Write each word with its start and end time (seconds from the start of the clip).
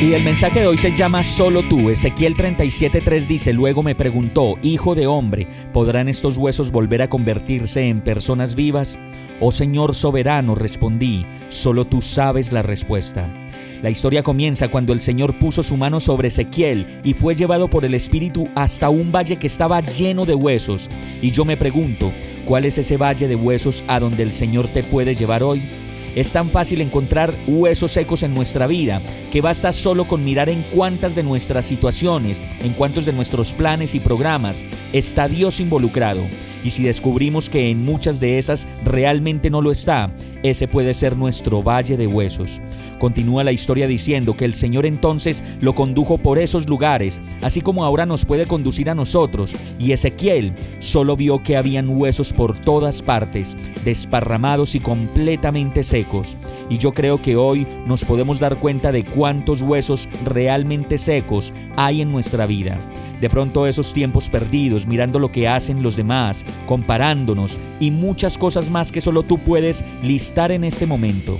Y 0.00 0.12
el 0.12 0.22
mensaje 0.22 0.60
de 0.60 0.66
hoy 0.68 0.78
se 0.78 0.94
llama 0.94 1.24
Solo 1.24 1.64
tú. 1.68 1.90
Ezequiel 1.90 2.36
37.3 2.36 3.26
dice, 3.26 3.52
luego 3.52 3.82
me 3.82 3.96
preguntó, 3.96 4.54
Hijo 4.62 4.94
de 4.94 5.08
hombre, 5.08 5.48
¿podrán 5.72 6.08
estos 6.08 6.36
huesos 6.36 6.70
volver 6.70 7.02
a 7.02 7.08
convertirse 7.08 7.88
en 7.88 8.00
personas 8.00 8.54
vivas? 8.54 8.96
Oh 9.40 9.50
Señor 9.50 9.96
soberano, 9.96 10.54
respondí, 10.54 11.26
solo 11.48 11.84
tú 11.84 12.00
sabes 12.00 12.52
la 12.52 12.62
respuesta. 12.62 13.28
La 13.82 13.90
historia 13.90 14.22
comienza 14.22 14.68
cuando 14.68 14.92
el 14.92 15.00
Señor 15.00 15.36
puso 15.36 15.64
su 15.64 15.76
mano 15.76 15.98
sobre 15.98 16.28
Ezequiel 16.28 17.00
y 17.02 17.14
fue 17.14 17.34
llevado 17.34 17.68
por 17.68 17.84
el 17.84 17.94
Espíritu 17.94 18.48
hasta 18.54 18.90
un 18.90 19.10
valle 19.10 19.36
que 19.36 19.48
estaba 19.48 19.80
lleno 19.80 20.24
de 20.24 20.34
huesos. 20.36 20.88
Y 21.20 21.32
yo 21.32 21.44
me 21.44 21.56
pregunto, 21.56 22.12
¿cuál 22.44 22.66
es 22.66 22.78
ese 22.78 22.98
valle 22.98 23.26
de 23.26 23.34
huesos 23.34 23.82
a 23.88 23.98
donde 23.98 24.22
el 24.22 24.32
Señor 24.32 24.68
te 24.68 24.84
puede 24.84 25.16
llevar 25.16 25.42
hoy? 25.42 25.60
Es 26.14 26.32
tan 26.32 26.48
fácil 26.50 26.80
encontrar 26.80 27.34
huesos 27.46 27.92
secos 27.92 28.22
en 28.22 28.34
nuestra 28.34 28.66
vida 28.66 29.00
que 29.32 29.40
basta 29.40 29.72
solo 29.72 30.06
con 30.06 30.24
mirar 30.24 30.48
en 30.48 30.64
cuántas 30.74 31.14
de 31.14 31.22
nuestras 31.22 31.66
situaciones, 31.66 32.42
en 32.62 32.72
cuántos 32.72 33.04
de 33.04 33.12
nuestros 33.12 33.54
planes 33.54 33.94
y 33.94 34.00
programas 34.00 34.64
está 34.92 35.28
Dios 35.28 35.60
involucrado. 35.60 36.22
Y 36.64 36.70
si 36.70 36.82
descubrimos 36.82 37.48
que 37.48 37.70
en 37.70 37.84
muchas 37.84 38.20
de 38.20 38.38
esas 38.38 38.66
realmente 38.84 39.50
no 39.50 39.62
lo 39.62 39.70
está, 39.70 40.12
ese 40.42 40.68
puede 40.68 40.94
ser 40.94 41.16
nuestro 41.16 41.62
valle 41.62 41.96
de 41.96 42.06
huesos. 42.06 42.60
Continúa 42.98 43.44
la 43.44 43.52
historia 43.52 43.86
diciendo 43.86 44.36
que 44.36 44.44
el 44.44 44.54
Señor 44.54 44.86
entonces 44.86 45.44
lo 45.60 45.74
condujo 45.74 46.18
por 46.18 46.38
esos 46.38 46.68
lugares, 46.68 47.20
así 47.42 47.60
como 47.60 47.84
ahora 47.84 48.06
nos 48.06 48.24
puede 48.24 48.46
conducir 48.46 48.90
a 48.90 48.94
nosotros, 48.94 49.54
y 49.78 49.92
Ezequiel 49.92 50.52
solo 50.80 51.16
vio 51.16 51.42
que 51.42 51.56
habían 51.56 51.88
huesos 51.88 52.32
por 52.32 52.58
todas 52.60 53.02
partes, 53.02 53.56
desparramados 53.84 54.74
y 54.74 54.80
completamente 54.80 55.82
secos. 55.82 56.36
Y 56.68 56.78
yo 56.78 56.92
creo 56.92 57.22
que 57.22 57.36
hoy 57.36 57.66
nos 57.86 58.04
podemos 58.04 58.40
dar 58.40 58.56
cuenta 58.56 58.92
de 58.92 59.04
cuántos 59.04 59.62
huesos 59.62 60.08
realmente 60.24 60.98
secos 60.98 61.52
hay 61.76 62.02
en 62.02 62.10
nuestra 62.10 62.46
vida. 62.46 62.78
De 63.20 63.28
pronto 63.28 63.66
esos 63.66 63.92
tiempos 63.92 64.28
perdidos, 64.28 64.86
mirando 64.86 65.18
lo 65.18 65.32
que 65.32 65.48
hacen 65.48 65.82
los 65.82 65.96
demás, 65.96 66.44
comparándonos 66.66 67.58
y 67.80 67.90
muchas 67.90 68.38
cosas 68.38 68.70
más 68.70 68.92
que 68.92 69.00
solo 69.00 69.22
tú 69.22 69.38
puedes 69.38 69.84
listar 70.02 70.52
en 70.52 70.64
este 70.64 70.86
momento. 70.86 71.38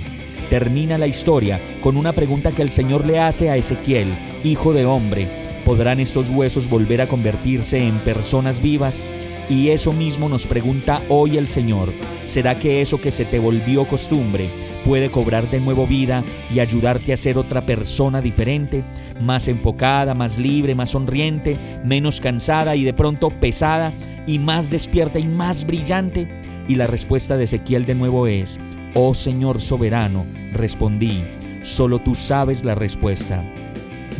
Termina 0.49 0.97
la 0.97 1.07
historia 1.07 1.59
con 1.81 1.95
una 1.95 2.11
pregunta 2.11 2.51
que 2.51 2.61
el 2.61 2.71
Señor 2.71 3.05
le 3.05 3.19
hace 3.19 3.49
a 3.49 3.55
Ezequiel, 3.55 4.07
hijo 4.43 4.73
de 4.73 4.85
hombre, 4.85 5.27
¿podrán 5.69 5.99
estos 5.99 6.31
huesos 6.31 6.67
volver 6.67 6.99
a 6.99 7.05
convertirse 7.05 7.77
en 7.77 7.99
personas 7.99 8.59
vivas? 8.59 9.03
Y 9.51 9.69
eso 9.69 9.91
mismo 9.91 10.27
nos 10.27 10.47
pregunta 10.47 10.99
hoy 11.09 11.37
el 11.37 11.47
Señor. 11.47 11.93
¿Será 12.25 12.57
que 12.57 12.81
eso 12.81 12.99
que 12.99 13.11
se 13.11 13.23
te 13.23 13.37
volvió 13.37 13.85
costumbre 13.85 14.49
puede 14.83 15.11
cobrar 15.11 15.47
de 15.51 15.59
nuevo 15.59 15.85
vida 15.85 16.23
y 16.51 16.59
ayudarte 16.59 17.13
a 17.13 17.17
ser 17.17 17.37
otra 17.37 17.61
persona 17.61 18.19
diferente, 18.19 18.83
más 19.21 19.47
enfocada, 19.47 20.15
más 20.15 20.39
libre, 20.39 20.73
más 20.73 20.89
sonriente, 20.89 21.55
menos 21.85 22.19
cansada 22.19 22.75
y 22.75 22.83
de 22.83 22.93
pronto 22.93 23.29
pesada 23.29 23.93
y 24.25 24.39
más 24.39 24.71
despierta 24.71 25.19
y 25.19 25.27
más 25.27 25.67
brillante? 25.67 26.27
Y 26.67 26.77
la 26.77 26.87
respuesta 26.87 27.37
de 27.37 27.43
Ezequiel 27.43 27.85
de 27.85 27.93
nuevo 27.93 28.25
es, 28.25 28.59
Oh 28.95 29.13
Señor 29.13 29.61
soberano, 29.61 30.25
respondí, 30.51 31.23
solo 31.61 31.99
tú 31.99 32.15
sabes 32.15 32.65
la 32.65 32.73
respuesta. 32.73 33.43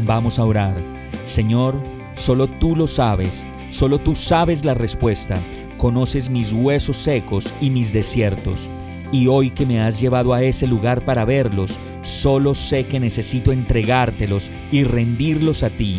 Vamos 0.05 0.37
a 0.37 0.45
orar. 0.45 0.98
Señor, 1.29 1.75
solo 2.15 2.47
tú 2.47 2.75
lo 2.75 2.87
sabes, 2.87 3.45
solo 3.69 3.99
tú 3.99 4.15
sabes 4.15 4.65
la 4.65 4.73
respuesta. 4.73 5.37
Conoces 5.77 6.27
mis 6.31 6.51
huesos 6.53 6.97
secos 6.97 7.53
y 7.61 7.69
mis 7.69 7.93
desiertos. 7.93 8.67
Y 9.11 9.27
hoy 9.27 9.51
que 9.51 9.67
me 9.67 9.79
has 9.79 10.01
llevado 10.01 10.33
a 10.33 10.41
ese 10.41 10.65
lugar 10.65 11.01
para 11.01 11.25
verlos, 11.25 11.77
solo 12.01 12.55
sé 12.55 12.83
que 12.83 12.99
necesito 12.99 13.51
entregártelos 13.51 14.49
y 14.71 14.83
rendirlos 14.83 15.61
a 15.61 15.69
ti. 15.69 15.97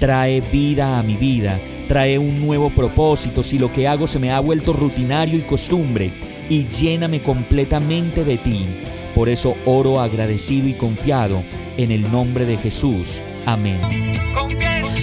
Trae 0.00 0.42
vida 0.42 0.98
a 0.98 1.02
mi 1.02 1.14
vida, 1.14 1.58
trae 1.88 2.18
un 2.18 2.38
nuevo 2.38 2.68
propósito 2.68 3.42
si 3.42 3.58
lo 3.58 3.72
que 3.72 3.88
hago 3.88 4.06
se 4.06 4.18
me 4.18 4.30
ha 4.30 4.38
vuelto 4.38 4.74
rutinario 4.74 5.38
y 5.38 5.42
costumbre 5.42 6.12
y 6.48 6.66
lléname 6.66 7.20
completamente 7.20 8.24
de 8.24 8.36
ti. 8.36 8.66
Por 9.14 9.28
eso 9.28 9.56
oro 9.66 10.00
agradecido 10.00 10.68
y 10.68 10.74
confiado 10.74 11.42
en 11.76 11.90
el 11.90 12.10
nombre 12.10 12.44
de 12.44 12.56
Jesús. 12.56 13.20
Amén. 13.46 13.78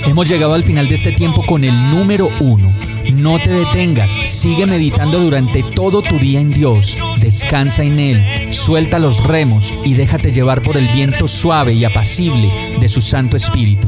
Hemos 0.05 0.27
llegado 0.27 0.53
al 0.53 0.63
final 0.63 0.87
de 0.87 0.95
este 0.95 1.11
tiempo 1.11 1.43
con 1.43 1.63
el 1.63 1.89
número 1.89 2.29
uno. 2.39 2.73
No 3.13 3.37
te 3.37 3.51
detengas, 3.51 4.11
sigue 4.23 4.65
meditando 4.65 5.19
durante 5.19 5.63
todo 5.63 6.01
tu 6.01 6.17
día 6.17 6.39
en 6.39 6.51
Dios, 6.51 6.97
descansa 7.21 7.83
en 7.83 7.99
Él, 7.99 8.53
suelta 8.53 8.97
los 8.97 9.23
remos 9.23 9.73
y 9.83 9.93
déjate 9.93 10.31
llevar 10.31 10.61
por 10.61 10.75
el 10.75 10.87
viento 10.87 11.27
suave 11.27 11.73
y 11.73 11.85
apacible 11.85 12.49
de 12.79 12.89
su 12.89 13.01
Santo 13.01 13.37
Espíritu. 13.37 13.87